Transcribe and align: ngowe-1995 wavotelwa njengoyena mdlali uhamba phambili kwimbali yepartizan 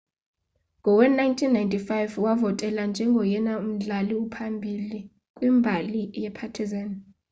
ngowe-1995 0.79 2.11
wavotelwa 2.25 2.83
njengoyena 2.87 3.53
mdlali 3.67 4.13
uhamba 4.15 4.35
phambili 4.37 4.99
kwimbali 5.35 6.01
yepartizan 6.21 6.89